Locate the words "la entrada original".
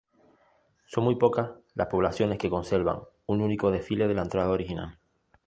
4.15-4.97